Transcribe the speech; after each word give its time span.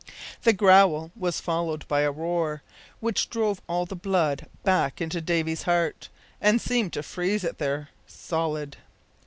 The 0.41 0.51
growl 0.53 1.11
was 1.15 1.39
followed 1.39 1.87
by 1.87 2.01
a 2.01 2.09
roar, 2.11 2.63
which 3.01 3.29
drove 3.29 3.61
all 3.69 3.85
the 3.85 3.95
blood 3.95 4.47
back 4.63 4.99
into 4.99 5.21
Davy's 5.21 5.61
heart, 5.61 6.09
and 6.41 6.59
seemed 6.59 6.93
to 6.93 7.03
freeze 7.03 7.43
it 7.43 7.59
there 7.59 7.89
solid. 8.07 8.77